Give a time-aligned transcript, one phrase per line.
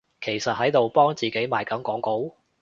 [0.19, 2.35] 其實喺度幫自己賣緊廣告？